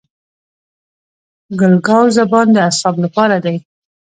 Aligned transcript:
ګل 1.59 1.73
ګاو 1.85 2.05
زبان 2.17 2.47
د 2.53 2.57
اعصابو 2.65 2.99
لپاره 3.05 3.35
دی. 3.45 3.57